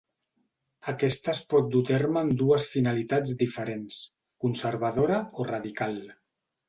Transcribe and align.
Aquesta 0.93 1.33
es 1.33 1.41
pot 1.53 1.67
dur 1.75 1.81
a 1.83 1.87
terme 1.91 2.23
amb 2.25 2.33
dues 2.41 2.65
finalitats 2.77 3.35
diferents: 3.43 4.01
conservadora 4.47 5.21
o 5.45 5.51
radical. 5.53 6.01